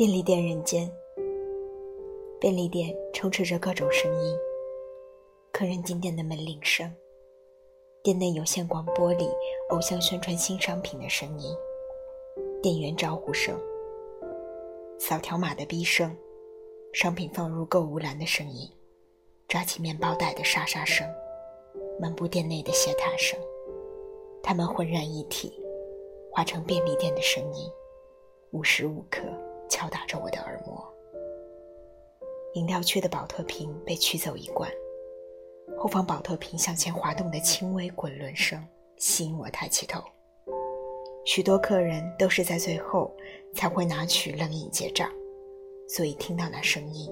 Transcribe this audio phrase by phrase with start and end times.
[0.00, 0.90] 便利店人间。
[2.40, 4.34] 便利店充斥着各种声音：
[5.52, 6.90] 客人进店的门铃声，
[8.02, 9.28] 店内有线广播里
[9.68, 11.54] 偶像宣传新商品的声音，
[12.62, 13.54] 店员招呼声，
[14.98, 16.16] 扫条码的逼声，
[16.94, 18.66] 商品放入购物篮的声音，
[19.48, 21.06] 抓起面包袋的沙沙声，
[22.00, 23.38] 漫步店内的鞋踏声，
[24.42, 25.52] 它们浑然一体，
[26.32, 27.70] 化成便利店的声音，
[28.52, 29.20] 无时无刻
[29.70, 30.86] 敲打着我的耳膜。
[32.54, 34.70] 饮料区的保特瓶被取走一罐，
[35.78, 38.62] 后方保特瓶向前滑动的轻微滚轮声
[38.96, 40.02] 吸引我抬起头。
[41.24, 43.14] 许多客人都是在最后
[43.54, 45.08] 才会拿取冷饮结账，
[45.88, 47.08] 所以听到那声音，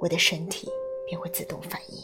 [0.00, 0.68] 我的身体
[1.06, 2.02] 便会自动反应。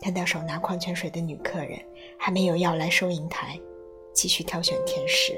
[0.00, 1.80] 看到手拿矿泉水的女客人
[2.18, 3.58] 还没有要来收银台，
[4.12, 5.32] 继续挑选甜食，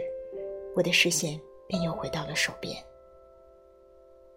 [0.75, 2.77] 我的视线便又回到了手边。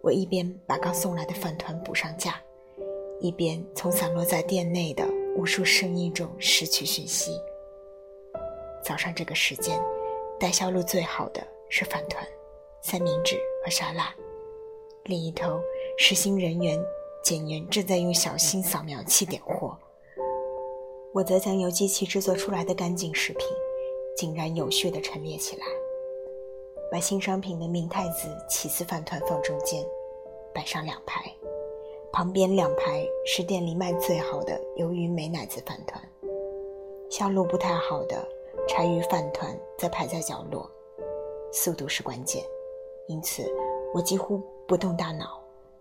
[0.02, 2.40] 我一边把刚送来的饭团补上架，
[3.20, 7.32] 一边从散落在店内的无数声音中拾取讯息。
[8.82, 9.78] 早上这个时间，
[10.38, 12.26] 带销路最好的是饭团、
[12.82, 14.14] 三明治和沙拉。
[15.04, 15.60] 另一头，
[15.98, 16.82] 实行人员
[17.22, 19.76] 检员正在用小心扫描器点货。
[21.12, 23.46] 我则将由机器制作出来的干净食品，
[24.16, 25.66] 井然有序地陈列起来。
[26.90, 29.84] 把新商品的明太子起司饭团放中间，
[30.52, 31.32] 摆上两排，
[32.12, 36.02] 旁边两排是店里卖最好的鱿鱼美乃滋饭团，
[37.08, 38.26] 销路不太好的
[38.68, 40.68] 柴鱼饭团则排在角落。
[41.52, 42.42] 速度是关键，
[43.06, 43.44] 因此
[43.94, 45.40] 我几乎不动大脑，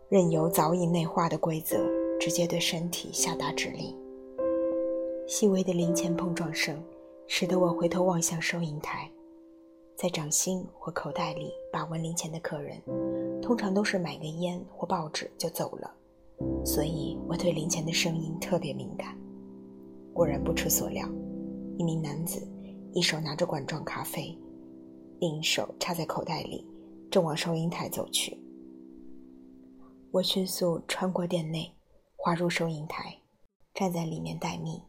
[0.09, 1.77] 任由早已内化的规则
[2.19, 3.97] 直接对身体下达指令。
[5.27, 6.83] 细微的零钱碰撞声，
[7.25, 9.11] 使得我回头望向收银台。
[10.02, 12.81] 在掌心或口袋里把玩零钱的客人，
[13.42, 15.94] 通常都是买个烟或报纸就走了，
[16.64, 19.14] 所以我对零钱的声音特别敏感。
[20.14, 21.05] 果然不出所料，
[21.77, 22.48] 一名男子
[22.93, 24.33] 一手拿着管状咖啡，
[25.20, 26.66] 另一手插在口袋里，
[27.11, 28.42] 正往收银台走去。
[30.11, 31.70] 我迅速穿过店内，
[32.16, 33.14] 滑入收银台，
[33.73, 34.81] 站在里面待命，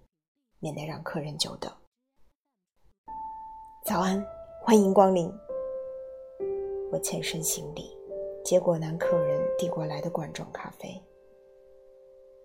[0.60, 1.69] 免得让客人久等。
[3.84, 4.25] 早安。
[4.62, 5.32] 欢迎光临。
[6.93, 7.97] 我欠身行礼，
[8.44, 11.03] 接过男客人递过来的罐装咖啡。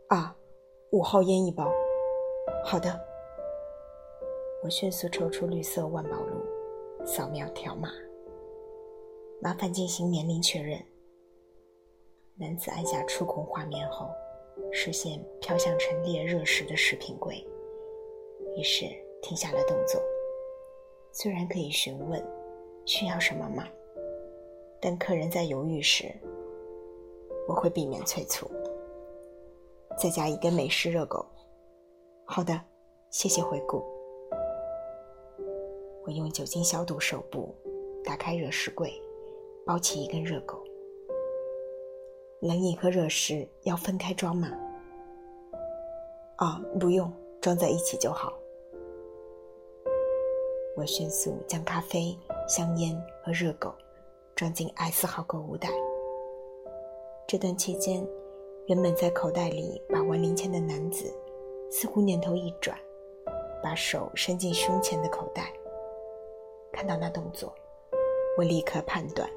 [0.08, 0.34] 啊，
[0.92, 1.70] 五号烟一包。
[2.64, 2.98] 好的。
[4.64, 7.90] 我迅速抽出绿色万宝路，扫描条码。
[9.42, 10.80] 麻烦进行年龄确认。
[12.38, 14.08] 男子按下触控画面后，
[14.72, 17.46] 视线飘向陈列热食的食品柜，
[18.56, 18.86] 于是
[19.22, 20.02] 停下了动作。
[21.18, 22.22] 虽然可以询问
[22.86, 23.64] 需要什么吗？
[24.82, 26.14] 但客人在犹豫时，
[27.48, 28.52] 我会避免催促。
[29.98, 31.26] 再加一根美式热狗。
[32.26, 32.60] 好的，
[33.12, 33.82] 谢谢回顾。
[36.04, 37.56] 我用酒精消毒手部，
[38.04, 38.92] 打开热食柜，
[39.66, 40.62] 包起一根热狗。
[42.42, 44.50] 冷饮和热食要分开装吗？
[46.36, 47.10] 啊，不用，
[47.40, 48.38] 装在一起就好。
[50.76, 52.18] 我迅速将咖啡、
[52.50, 52.94] 香烟
[53.24, 53.74] 和热狗
[54.36, 55.70] 装进 S 号购物袋。
[57.26, 58.06] 这段期间，
[58.68, 61.06] 原本在口袋里把玩零钱的男子，
[61.72, 62.78] 似乎念头一转，
[63.64, 65.54] 把手伸进胸前的口袋。
[66.74, 67.56] 看到那动作，
[68.38, 69.30] 我立刻判断，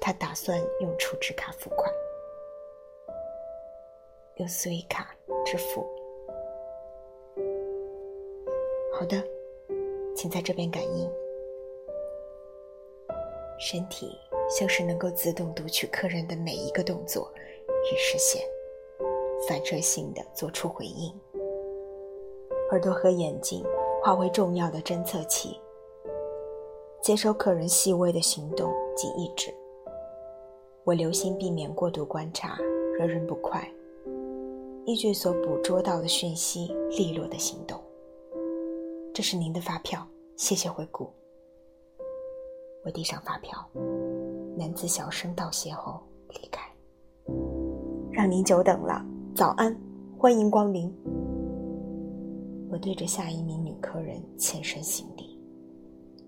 [0.00, 1.92] 他打算用储值卡付款，
[4.36, 5.12] 用 s u i 卡
[5.44, 5.84] 支付。
[8.96, 9.33] 好的。
[10.24, 11.06] 请在这边感应，
[13.60, 14.18] 身体
[14.48, 17.30] 像是能够自动读取客人的每一个动作
[17.92, 18.40] 与视线，
[19.46, 21.12] 反射性的做出回应。
[22.70, 23.62] 耳朵和眼睛
[24.02, 25.60] 化为重要的侦测器，
[27.02, 29.52] 接收客人细微的行动及意志。
[30.84, 32.56] 我留心避免过度观察，
[32.98, 33.70] 惹人不快，
[34.86, 37.78] 依据所捕捉到的讯息，利落的行动。
[39.12, 40.04] 这是您的发票，
[40.36, 41.12] 谢谢惠顾。
[42.84, 43.66] 我递上发票，
[44.58, 46.62] 男子小声道谢后离开。
[48.12, 49.04] 让您久等了，
[49.34, 49.74] 早安，
[50.18, 50.92] 欢迎光临。
[52.70, 55.40] 我对着下一名女客人欠身行礼，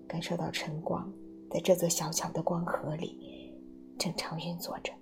[0.07, 1.11] 感受到晨光
[1.51, 3.53] 在这座小巧的光盒里
[3.99, 4.93] 正常运作着。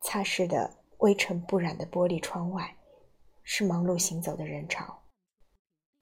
[0.00, 0.68] 擦拭的
[0.98, 2.76] 微尘不染的玻璃窗外，
[3.44, 5.00] 是忙碌行走的人潮。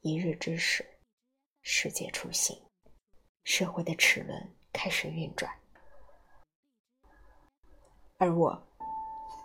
[0.04, 0.84] 一日之始，
[1.62, 2.60] 世界初醒，
[3.44, 5.48] 社会的齿轮开始运转，
[8.18, 8.60] 而我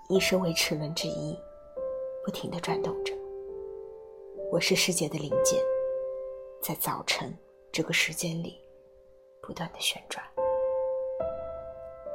[0.09, 1.38] 亦是为齿轮之一，
[2.25, 3.13] 不停的转动着。
[4.51, 5.62] 我是世界的零件，
[6.60, 7.31] 在早晨
[7.71, 8.60] 这个时间里
[9.44, 10.25] 不断的旋转。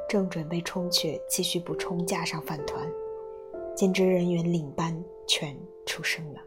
[0.09, 2.91] 正准备冲去继续补充架上饭团，
[3.73, 6.41] 兼职人员领班全出声了。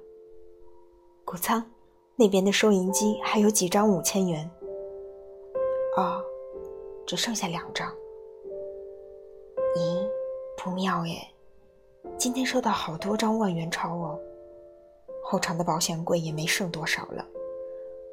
[1.25, 1.69] 谷仓
[2.19, 4.51] 那边的收银机还有几张五千元？
[5.99, 6.25] 哦，
[7.07, 7.87] 只剩下两张。
[9.77, 10.09] 咦，
[10.57, 11.19] 不妙耶！
[12.17, 14.19] 今天收到好多张万元钞哦。
[15.23, 17.23] 后场的保险柜也没剩多少了。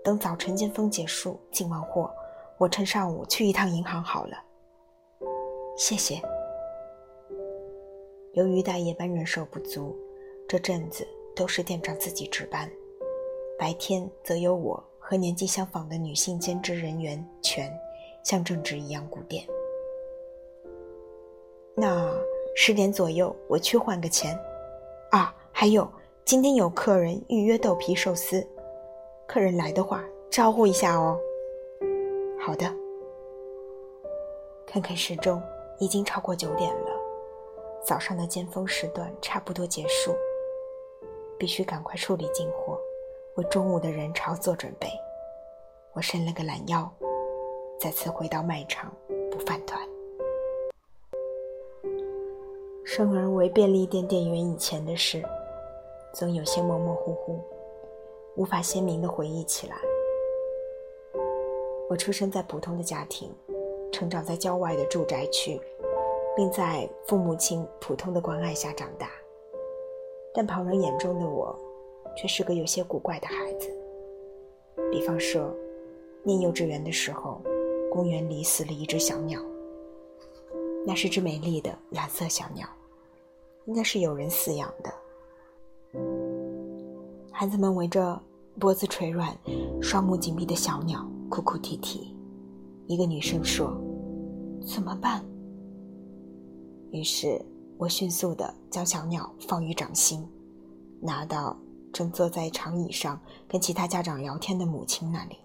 [0.03, 2.11] 等早晨见风结束进完货，
[2.57, 4.35] 我趁上午去一趟银行好了。
[5.77, 6.21] 谢谢。
[8.33, 9.95] 由于大夜班人手不足，
[10.45, 12.69] 这阵子都是店长自己值班，
[13.57, 17.71] 白天则由我和年纪相仿的女性兼职人员全
[18.23, 19.45] 像正直一样古典。
[21.75, 22.11] 那
[22.55, 24.37] 十点左右我去换个钱。
[25.11, 25.89] 啊，还有
[26.25, 28.45] 今天有客人预约豆皮寿司，
[29.27, 31.19] 客人来的话招呼一下哦。
[32.39, 32.65] 好的。
[34.65, 35.41] 看看时钟。
[35.79, 36.91] 已经超过九点了，
[37.83, 40.15] 早上的尖峰时段差不多结束，
[41.37, 42.79] 必须赶快处理进货，
[43.35, 44.87] 为中午的人潮做准备。
[45.93, 46.91] 我伸了个懒腰，
[47.79, 48.91] 再次回到卖场
[49.31, 49.79] 补饭团。
[52.83, 55.23] 生而为便利店店员以前的事，
[56.13, 57.39] 总有些模模糊糊，
[58.35, 59.75] 无法鲜明的回忆起来。
[61.89, 63.33] 我出生在普通的家庭。
[63.91, 65.61] 成长在郊外的住宅区，
[66.35, 69.11] 并在父母亲普通的关爱下长大，
[70.33, 71.55] 但旁人眼中的我，
[72.15, 73.69] 却是个有些古怪的孩子。
[74.91, 75.53] 比方说，
[76.23, 77.41] 念幼稚园的时候，
[77.91, 79.39] 公园里死了一只小鸟，
[80.85, 82.67] 那是只美丽的蓝色小鸟，
[83.65, 84.93] 应该是有人饲养的。
[87.31, 88.21] 孩子们围着
[88.59, 89.35] 脖子垂软、
[89.81, 92.15] 双目紧闭的小鸟哭哭啼啼。
[92.87, 93.75] 一个女生说
[94.65, 95.23] ：“怎么办？”
[96.91, 97.41] 于是
[97.77, 100.23] 我迅速的将小鸟放于掌心，
[101.01, 101.57] 拿到
[101.93, 105.39] 正坐在长椅上跟其他家长聊天的母亲那里。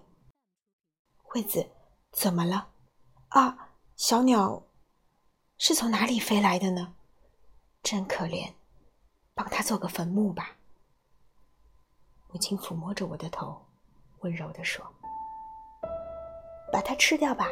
[1.23, 1.65] 惠子，
[2.11, 2.69] 怎么了？
[3.29, 4.63] 啊，小鸟
[5.57, 6.95] 是从哪里飞来的呢？
[7.83, 8.51] 真可怜，
[9.33, 10.57] 帮它做个坟墓吧。
[12.27, 13.65] 母亲抚摸着我的头，
[14.19, 14.85] 温柔的说。
[16.71, 17.47] 把它吃掉吧，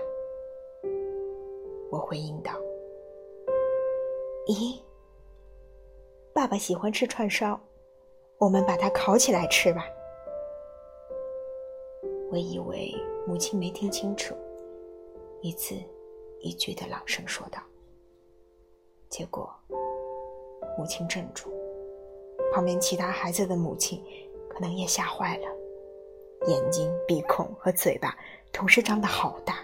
[1.91, 2.53] 我回应道。
[4.47, 4.79] 咦，
[6.33, 7.59] 爸爸喜欢吃串烧，
[8.39, 9.85] 我们把它烤起来吃吧。
[12.29, 12.93] 我以为
[13.25, 14.35] 母亲没听清楚，
[15.41, 15.75] 一字
[16.39, 17.59] 一句的朗声说道。
[19.09, 19.49] 结果，
[20.77, 21.49] 母亲怔住，
[22.53, 24.03] 旁边其他孩子的母亲
[24.49, 25.47] 可能也吓坏了，
[26.47, 28.15] 眼睛、鼻孔和嘴巴。
[28.53, 29.59] 同时张得好大，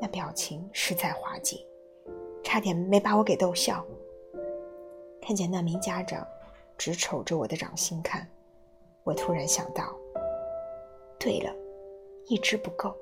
[0.00, 1.66] 那表情实在滑稽，
[2.42, 3.84] 差点没把我给逗笑。
[5.20, 6.26] 看见那名家长
[6.76, 8.28] 直瞅着我的掌心看，
[9.04, 9.94] 我突然想到，
[11.18, 11.54] 对了，
[12.26, 12.94] 一只不够，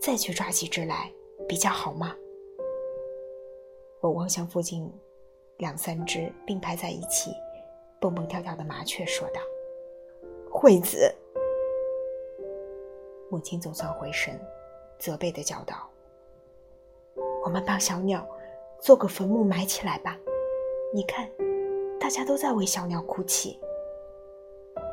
[0.00, 1.12] 再去抓几只来
[1.48, 2.14] 比较好吗？
[4.00, 4.90] 我望向附近
[5.58, 7.32] 两三只并排在一起
[8.00, 9.40] 蹦蹦跳跳的麻雀，说道
[10.50, 11.12] ：“惠子。”
[13.28, 14.40] 母亲总算回神，
[14.98, 15.90] 责备的叫道
[17.44, 18.26] ：“我们帮小鸟
[18.80, 20.16] 做个坟墓埋起来吧。
[20.94, 21.28] 你看，
[22.00, 23.58] 大家都在为小鸟哭泣。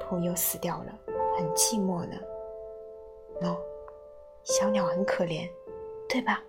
[0.02, 1.00] 朋友死掉了，
[1.38, 2.16] 很寂寞呢。
[3.42, 3.58] 喏，
[4.44, 5.50] 小鸟很可怜，
[6.08, 6.44] 对吧？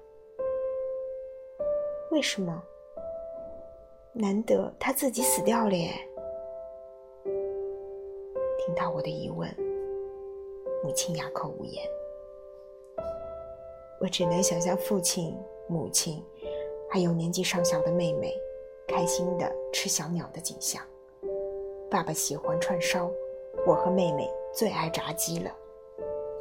[2.10, 2.62] 为什么？
[4.12, 5.92] 难得它自己死掉了耶。”
[8.58, 9.48] 听到我的疑问。
[10.84, 11.84] 母亲哑口无言，
[14.00, 15.36] 我只能想象父亲、
[15.66, 16.22] 母亲，
[16.88, 18.32] 还有年纪尚小的妹妹，
[18.88, 20.82] 开心的吃小鸟的景象。
[21.90, 23.10] 爸爸喜欢串烧，
[23.66, 25.50] 我和妹妹最爱炸鸡了。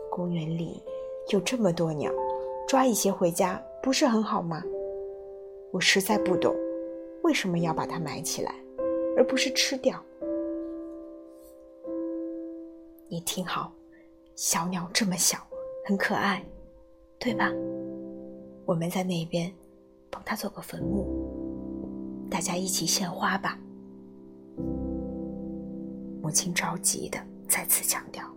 [0.10, 0.82] 公园里
[1.30, 2.12] 有这么多鸟，
[2.68, 4.64] 抓一些回家不是很好吗？
[5.72, 6.56] 我实在不懂，
[7.24, 8.56] 为什么要把它埋起来，
[9.18, 10.02] 而不是吃掉？
[13.08, 13.72] 你听好。
[14.36, 15.38] 小鸟这么小，
[15.86, 16.44] 很可爱，
[17.18, 17.54] 对吧？
[18.66, 19.50] 我们在那边
[20.10, 21.15] 帮它做个坟墓，
[22.36, 23.58] 大家一起献花吧。
[26.22, 28.30] 母亲着急的再次强调，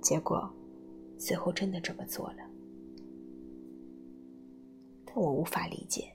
[0.00, 0.48] 结果
[1.18, 2.36] 最后真的这么做了。
[5.04, 6.14] 但我无法理解。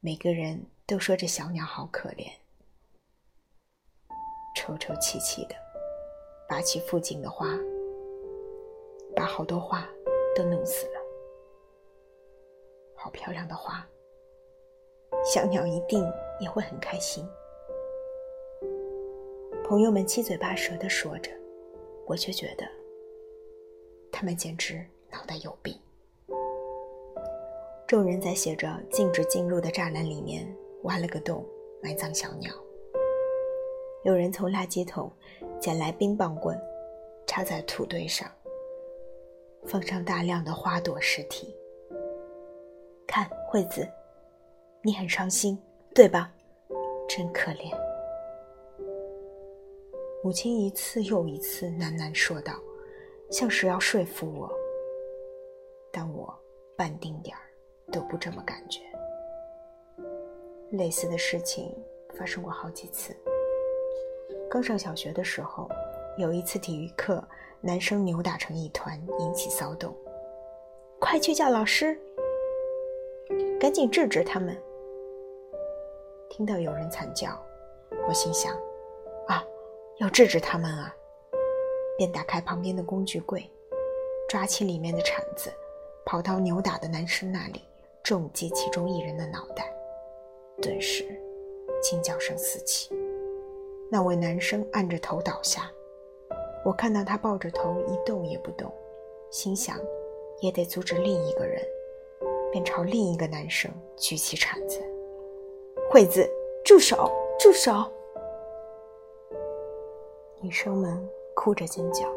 [0.00, 2.30] 每个人都说这小鸟好可怜，
[4.54, 5.54] 抽抽泣泣的
[6.46, 7.58] 拔起附近的花，
[9.16, 9.88] 把好多花
[10.36, 11.00] 都弄死了。
[12.94, 13.88] 好漂亮的花，
[15.24, 16.04] 小鸟一定
[16.40, 17.24] 也会很开心。
[19.64, 21.30] 朋友们七嘴八舌的说着，
[22.06, 22.66] 我却觉得
[24.10, 25.74] 他们简直脑袋有病。
[27.86, 30.46] 众人在写着“禁止进入”的栅栏里面
[30.82, 31.46] 挖了个洞，
[31.82, 32.52] 埋葬小鸟。
[34.04, 35.10] 有人从垃圾桶
[35.60, 36.58] 捡来冰棒棍，
[37.26, 38.28] 插在土堆上，
[39.66, 41.54] 放上大量的花朵尸体。
[43.06, 43.86] 看，惠子，
[44.82, 45.58] 你很伤心，
[45.94, 46.32] 对吧？
[47.08, 47.72] 真可怜。
[50.24, 52.54] 母亲一次又一次喃喃说道，
[53.30, 54.52] 像是要说服我，
[55.92, 56.32] 但我
[56.76, 57.42] 半丁点儿。
[57.90, 58.80] 都不这么感觉。
[60.70, 61.76] 类似的事情
[62.14, 63.14] 发生过好几次。
[64.50, 65.68] 刚上小学的时候，
[66.16, 67.22] 有一次体育课，
[67.60, 69.94] 男生扭打成一团，引起骚动。
[70.98, 71.98] 快去叫老师，
[73.60, 74.56] 赶紧制止他们！
[76.34, 77.38] 听到有人惨叫，
[78.08, 78.56] 我心想：
[79.28, 79.44] 啊，
[79.98, 80.96] 要制止他们啊！
[81.98, 83.46] 便打开旁边的工具柜，
[84.30, 85.52] 抓起里面的铲子，
[86.06, 87.60] 跑到扭打的男生那里。
[88.02, 89.72] 重击其中一人的脑袋，
[90.60, 91.04] 顿时
[91.82, 92.90] 惊叫声四起。
[93.90, 95.70] 那位男生按着头倒下，
[96.64, 98.72] 我看到他抱着头一动也不动，
[99.30, 99.78] 心想
[100.40, 101.62] 也得阻止另一个人，
[102.50, 104.80] 便朝另一个男生举起铲子
[105.92, 106.26] ：“惠子，
[106.64, 107.12] 住手！
[107.38, 107.70] 住手！”
[110.40, 110.98] 女生们
[111.34, 112.08] 哭着尖叫，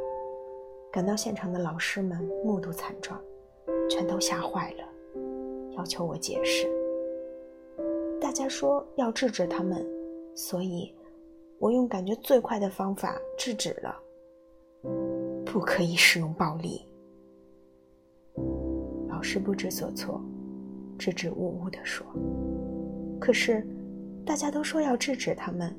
[0.90, 3.22] 赶到现场的老师们目睹惨状，
[3.90, 4.84] 全都吓坏了。
[5.76, 6.70] 要求我解释，
[8.18, 9.86] 大家说要制止他们，
[10.34, 10.96] 所以
[11.60, 13.94] 我用感觉最快的方法制止了。
[15.46, 16.88] 不可以使用暴力。
[19.10, 20.22] 老师不知所措，
[20.98, 22.08] 支支吾吾地说
[23.20, 23.66] ：“可是
[24.26, 25.76] 大家都说要制止他们，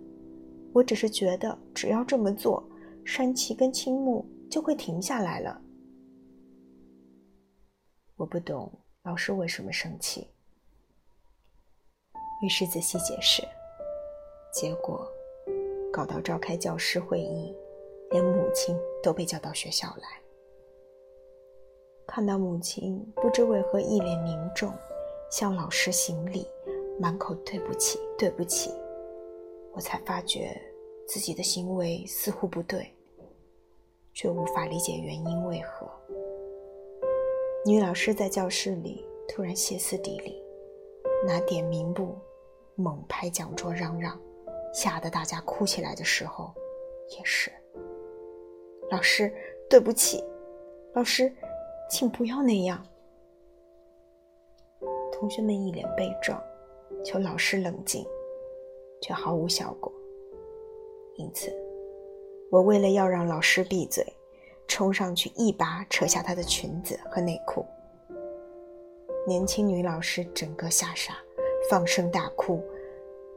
[0.73, 2.63] 我只是觉得只要这么做，
[3.05, 5.61] 山崎跟青木就会停下来了。”
[8.17, 8.73] 我不懂。
[9.03, 10.27] 老师为什么生气？
[12.43, 13.41] 于是仔细解释，
[14.53, 15.07] 结果
[15.93, 17.55] 搞到召开教师会议，
[18.11, 20.09] 连母亲都被叫到学校来。
[22.05, 24.73] 看到母亲不知为何一脸凝重，
[25.31, 26.45] 向老师行礼，
[26.99, 28.71] 满口对不起对不起，
[29.73, 30.61] 我才发觉
[31.07, 32.91] 自己的行为似乎不对，
[34.15, 35.89] 却无法理解原因为何。
[37.67, 40.43] 女老师在教室里突然歇斯底里，
[41.27, 42.17] 拿点名簿
[42.77, 44.19] 猛拍讲桌，嚷嚷，
[44.73, 46.53] 吓得大家哭起来的时候，
[47.19, 47.53] 也是。
[48.91, 49.33] 老师，
[49.69, 50.25] 对不起，
[50.95, 51.31] 老师，
[51.91, 52.87] 请不要那样。
[55.13, 56.41] 同学们一脸悲壮，
[57.07, 58.05] 求老师冷静，
[59.01, 59.93] 却毫无效果。
[61.15, 61.55] 因此，
[62.51, 64.05] 我为了要让老师闭嘴。
[64.69, 67.65] 冲上去，一把扯下她的裙子和内裤。
[69.25, 71.17] 年轻女老师整个吓傻，
[71.71, 72.61] 放声大哭，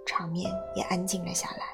[0.08, 1.66] 场面也安静了下来。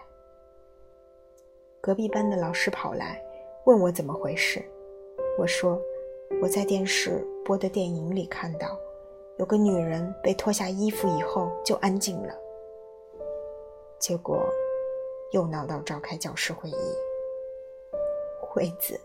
[1.79, 3.23] 隔壁班的老师跑来
[3.65, 4.61] 问我怎么回事，
[5.39, 5.81] 我说
[6.41, 8.77] 我在电视播的电影里看到，
[9.37, 12.33] 有个女人被脱下衣服以后就安静了。
[13.99, 14.47] 结果
[15.31, 16.75] 又闹到召开教师会议，
[18.41, 18.99] 惠子。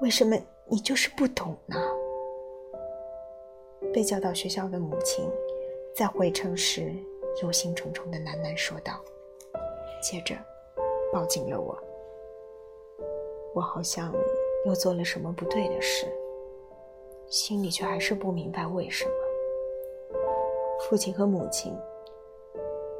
[0.00, 0.36] 为什么
[0.66, 1.76] 你就是不懂呢？
[3.92, 5.28] 被叫到学校的母亲，
[5.94, 6.94] 在回城时
[7.42, 9.00] 忧心忡忡的喃喃说道，
[10.00, 10.36] 接着
[11.12, 11.76] 抱紧了我。
[13.54, 14.14] 我好像
[14.66, 16.06] 又做了什么不对的事，
[17.26, 19.12] 心里却还是不明白为什么。
[20.80, 21.72] 父亲和母亲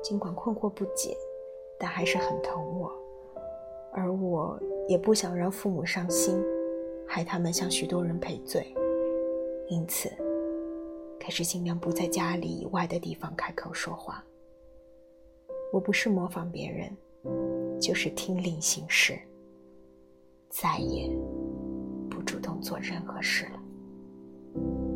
[0.02, 1.16] 尽管困惑不解，
[1.78, 2.92] 但还是很疼我，
[3.92, 4.58] 而我
[4.88, 6.42] 也不想让父母伤心。
[7.10, 8.74] 害他们向许多人赔罪，
[9.68, 10.10] 因此
[11.18, 14.22] 开始尽量不在家里以外的地方开口说话。
[15.72, 19.18] 我不是模仿别人，就是听令行事，
[20.50, 21.08] 再也
[22.10, 24.87] 不主动做任何事了。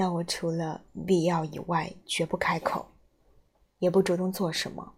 [0.00, 2.86] 到我除了必要以外绝不开口，
[3.80, 4.94] 也不主动做什么，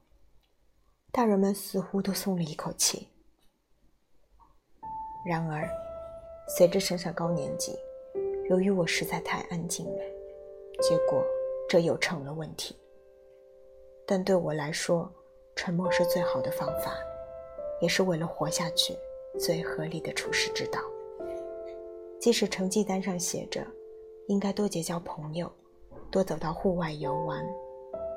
[1.11, 3.09] 大人们似乎都松了一口气。
[5.27, 5.69] 然而，
[6.57, 7.77] 随着升上高年级，
[8.49, 10.05] 由于我实在太安静了，
[10.81, 11.21] 结果
[11.69, 12.77] 这又成了问题。
[14.07, 15.13] 但对我来说，
[15.57, 16.97] 沉默是最好的方法，
[17.81, 18.97] 也是为了活下去
[19.37, 20.81] 最合理的处世之道。
[22.21, 23.67] 即使成绩单上写着
[24.29, 25.51] 应该多结交朋友，
[26.11, 27.45] 多走到户外游玩，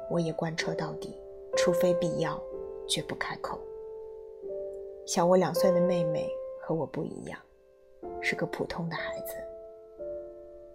[0.10, 1.14] 我也贯彻到底，
[1.58, 2.42] 除非必要，
[2.88, 3.60] 绝不开口。
[5.06, 6.30] 小我两岁的妹妹。
[6.68, 7.40] 和我不一样，
[8.22, 9.36] 是个普通的孩子，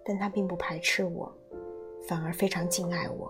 [0.05, 1.29] 但她并不排斥我，
[2.07, 3.29] 反而非常敬爱我。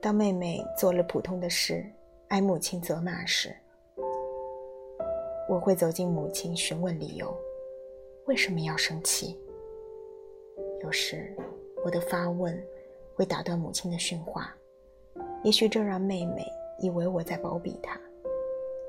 [0.00, 1.86] 当妹妹做了普通的事，
[2.30, 3.54] 挨母亲责骂时，
[5.48, 7.32] 我会走进母亲询问理由，
[8.24, 9.38] 为什么要生气？
[10.82, 11.34] 有时
[11.84, 12.60] 我的发问
[13.14, 14.54] 会打断母亲的训话，
[15.42, 16.44] 也许这让妹妹
[16.78, 18.00] 以为我在包庇她，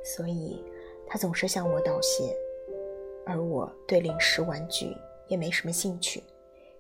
[0.04, 0.64] 所以。
[1.14, 2.34] 她总是向我道谢，
[3.26, 4.96] 而我对零食玩具
[5.28, 6.24] 也没什么兴趣，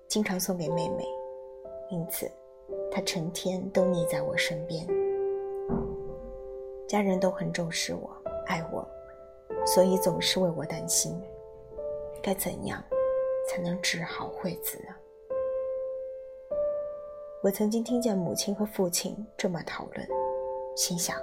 [0.08, 1.06] 经常送给妹妹，
[1.90, 2.32] 因此
[2.90, 4.88] 他成天都腻在我身边。
[6.88, 8.10] 家人都很重视我，
[8.46, 8.88] 爱我，
[9.66, 11.22] 所以总是为我担心，
[12.24, 12.82] 该怎样
[13.52, 14.96] 才能治好惠子呢？
[17.44, 20.08] 我曾经听见母亲和父亲这么讨论，
[20.78, 21.18] 心想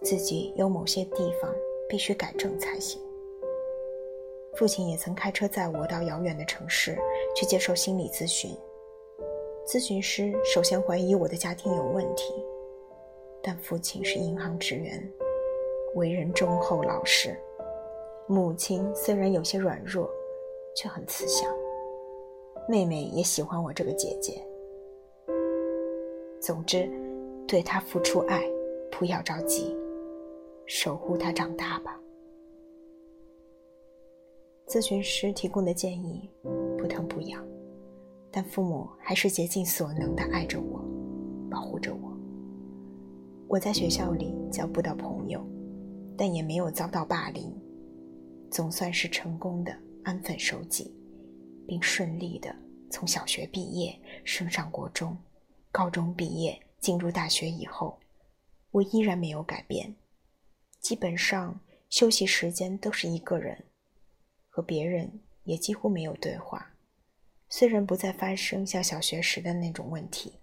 [0.00, 1.54] 自己有某些地方。
[1.88, 3.00] 必须改正才行。
[4.56, 6.98] 父亲也曾开车载我到遥远的城市
[7.32, 8.50] 去接受心理咨询。
[9.64, 12.34] 咨询师首先怀疑我的家庭有问题，
[13.40, 15.08] 但父亲是银行职员，
[15.94, 17.38] 为人忠厚老实。
[18.26, 20.10] 母亲虽然有些软弱，
[20.76, 21.50] 却很慈祥。
[22.68, 24.46] 妹妹也喜欢我这个姐姐。
[26.40, 26.88] 总之，
[27.48, 28.42] 对她付出爱，
[28.90, 29.74] 不要着急。
[30.66, 32.00] 守护她长大吧。
[34.66, 36.28] 咨询师提供的建议
[36.76, 37.44] 不疼不痒，
[38.32, 40.84] 但父母还是竭尽所能的爱着我，
[41.48, 42.12] 保护着我。
[43.46, 45.40] 我在学校里交不到朋友，
[46.18, 47.54] 但也没有遭到霸凌，
[48.50, 49.72] 总算是成功的
[50.06, 50.94] 安分守己，
[51.66, 52.54] 并顺利的
[52.88, 55.18] 从小学毕业升上国中，
[55.72, 57.98] 高中毕业进入大学以后，
[58.70, 59.96] 我依然没有改变。
[60.78, 63.64] 基本上休息时间都是一个人，
[64.48, 66.76] 和别人也几乎没有对话。
[67.48, 70.38] 虽然不再发生像小学时的那种问题，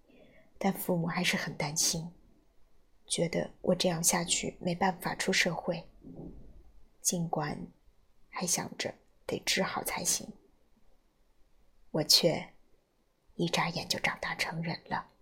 [0.58, 2.12] 但父母还是很担心，
[3.08, 5.82] 觉得我这样下去没办法出社会。
[7.02, 7.66] 尽管
[8.30, 8.94] 还想着
[9.26, 10.28] 得治好才行，
[11.92, 12.54] 我却
[13.36, 15.13] 一眨眼就长大成人了。